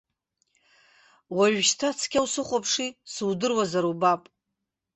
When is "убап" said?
3.91-4.21